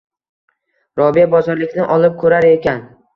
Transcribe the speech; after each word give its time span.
Robiya 1.01 1.25
bozorlikni 1.33 1.83
olib 1.97 2.17
koʻrar 2.25 2.49
ekan. 2.53 2.81